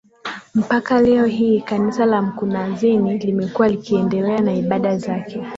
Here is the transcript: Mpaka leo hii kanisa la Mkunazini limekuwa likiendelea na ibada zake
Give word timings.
Mpaka 0.55 1.01
leo 1.01 1.25
hii 1.25 1.61
kanisa 1.61 2.05
la 2.05 2.21
Mkunazini 2.21 3.17
limekuwa 3.17 3.67
likiendelea 3.67 4.41
na 4.41 4.53
ibada 4.53 4.97
zake 4.97 5.43